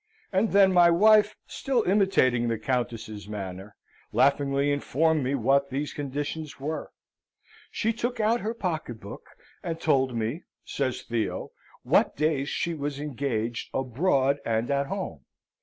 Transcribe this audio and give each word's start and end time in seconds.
And 0.33 0.51
then 0.51 0.73
my 0.73 0.89
wife, 0.89 1.35
still 1.45 1.83
imitating 1.83 2.47
the 2.47 2.57
Countess's 2.57 3.27
manner, 3.27 3.75
laughingly 4.11 4.71
informed 4.71 5.23
me 5.23 5.35
what 5.35 5.69
these 5.69 5.93
conditions 5.93 6.59
were. 6.59 6.91
"She 7.69 7.93
took 7.93 8.19
out 8.19 8.41
her 8.41 8.55
pocket 8.55 8.99
book, 8.99 9.21
and 9.61 9.79
told 9.79 10.15
me," 10.15 10.41
says 10.65 11.03
Theo, 11.03 11.51
"what 11.83 12.15
days 12.17 12.49
she 12.49 12.73
was 12.73 12.99
engaged 12.99 13.69
abroad 13.75 14.39
and 14.43 14.71
at 14.71 14.87
home. 14.87 15.23